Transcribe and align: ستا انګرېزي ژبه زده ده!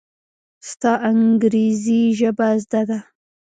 ستا 0.69 0.91
انګرېزي 1.09 2.01
ژبه 2.19 2.47
زده 2.63 2.81
ده! 2.89 2.99